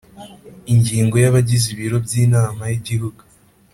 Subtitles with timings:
[0.73, 3.21] ingingo ya bagize ibiro by inama y igihugu